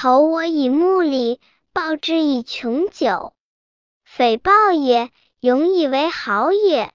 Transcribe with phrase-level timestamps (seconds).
[0.00, 1.40] 投我以木里
[1.72, 3.32] 报之以琼玖
[4.04, 6.92] 匪报也永以为好也。